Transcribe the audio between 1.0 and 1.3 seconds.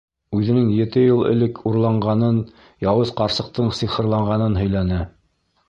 йыл